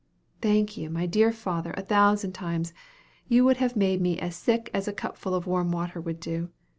"Thank 0.41 0.77
you, 0.77 0.89
my 0.89 1.05
dear 1.05 1.31
father, 1.31 1.75
a 1.77 1.83
thousand 1.83 2.31
times. 2.31 2.73
It 3.29 3.41
would 3.41 3.57
have 3.57 3.75
made 3.75 4.01
me 4.01 4.17
as 4.19 4.35
sick 4.35 4.71
as 4.73 4.87
a 4.87 4.93
cup 4.93 5.15
full 5.15 5.35
of 5.35 5.45
warm 5.45 5.71
water 5.71 6.01
would 6.01 6.19
do. 6.19 6.49